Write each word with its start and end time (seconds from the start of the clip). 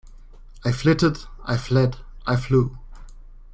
I 0.65 0.71
flitted, 0.71 1.19
I 1.45 1.57
fled, 1.57 1.97
I 2.25 2.35
flew. 2.35 2.75